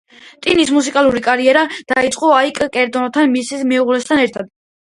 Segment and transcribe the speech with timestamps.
[0.45, 1.61] ტინას მუსიკალური კარიერა
[1.93, 4.53] დაიწყო აიკ ტერნერთან, მის მეუღლესთან ერთად.